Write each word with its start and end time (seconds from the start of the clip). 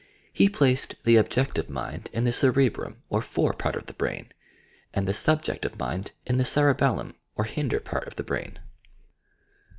He 0.33 0.49
placed 0.49 0.95
the 1.03 1.17
"objective" 1.17 1.69
mind 1.69 2.09
in 2.11 2.23
the 2.23 2.31
cerebram, 2.31 2.95
or 3.11 3.21
fore 3.21 3.53
part 3.53 3.75
of 3.75 3.85
the 3.85 3.93
brain, 3.93 4.31
and 4.95 5.07
the 5.07 5.13
"subjective" 5.13 5.77
mind 5.77 6.13
in 6.25 6.37
the 6.37 6.43
cerebellum, 6.43 7.13
or 7.35 7.43
hinder 7.43 7.79
part 7.79 8.07
of 8.07 8.15
the 8.15 8.23
brain. 8.23 8.57